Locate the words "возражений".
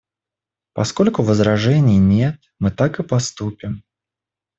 1.21-1.99